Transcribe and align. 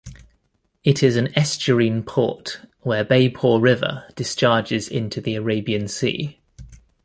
It 0.83 1.03
is 1.03 1.15
an 1.15 1.27
estuarine 1.33 2.01
port, 2.03 2.61
where 2.79 3.05
Beypore 3.05 3.61
river 3.61 4.09
discharges 4.15 4.87
into 4.87 5.21
the 5.21 5.35
Arabian 5.35 5.87
Sea. 5.87 6.41